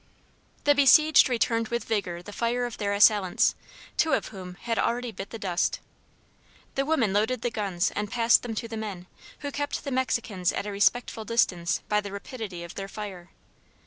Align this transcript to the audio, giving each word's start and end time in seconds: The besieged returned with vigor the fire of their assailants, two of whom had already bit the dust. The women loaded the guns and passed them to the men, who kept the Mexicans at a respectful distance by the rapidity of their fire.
The 0.63 0.73
besieged 0.73 1.29
returned 1.29 1.67
with 1.67 1.83
vigor 1.83 2.23
the 2.23 2.33
fire 2.33 2.65
of 2.65 2.79
their 2.79 2.91
assailants, 2.91 3.53
two 3.97 4.13
of 4.13 4.29
whom 4.29 4.55
had 4.55 4.79
already 4.79 5.11
bit 5.11 5.29
the 5.29 5.37
dust. 5.37 5.79
The 6.73 6.85
women 6.87 7.13
loaded 7.13 7.43
the 7.43 7.51
guns 7.51 7.91
and 7.91 8.09
passed 8.09 8.41
them 8.41 8.55
to 8.55 8.67
the 8.67 8.77
men, 8.77 9.05
who 9.41 9.51
kept 9.51 9.83
the 9.83 9.91
Mexicans 9.91 10.51
at 10.53 10.65
a 10.65 10.71
respectful 10.71 11.23
distance 11.23 11.81
by 11.87 12.01
the 12.01 12.11
rapidity 12.11 12.63
of 12.63 12.73
their 12.73 12.87
fire. 12.87 13.29